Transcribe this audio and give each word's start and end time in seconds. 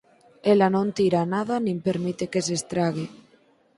Ela 0.51 0.67
non 0.75 0.87
tira 0.97 1.21
nada, 1.35 1.55
nin 1.65 1.77
permite 1.87 2.25
que 2.31 2.41
se 2.45 2.53
estrague. 2.59 3.05